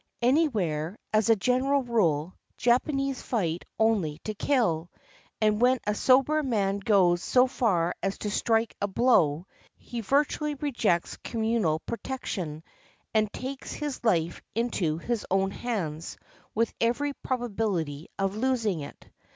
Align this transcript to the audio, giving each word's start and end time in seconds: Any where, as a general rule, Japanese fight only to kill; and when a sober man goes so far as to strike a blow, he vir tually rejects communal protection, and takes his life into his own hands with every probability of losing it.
Any 0.23 0.47
where, 0.47 0.97
as 1.13 1.29
a 1.29 1.35
general 1.35 1.83
rule, 1.83 2.33
Japanese 2.57 3.21
fight 3.21 3.65
only 3.77 4.17
to 4.23 4.33
kill; 4.33 4.89
and 5.39 5.61
when 5.61 5.77
a 5.85 5.93
sober 5.93 6.41
man 6.41 6.79
goes 6.79 7.21
so 7.21 7.45
far 7.45 7.93
as 8.01 8.17
to 8.17 8.31
strike 8.31 8.75
a 8.81 8.87
blow, 8.87 9.45
he 9.77 10.01
vir 10.01 10.25
tually 10.25 10.59
rejects 10.59 11.17
communal 11.17 11.81
protection, 11.81 12.63
and 13.13 13.31
takes 13.31 13.73
his 13.73 14.03
life 14.03 14.41
into 14.55 14.97
his 14.97 15.23
own 15.29 15.51
hands 15.51 16.17
with 16.55 16.73
every 16.81 17.13
probability 17.13 18.07
of 18.17 18.35
losing 18.35 18.79
it. 18.79 19.07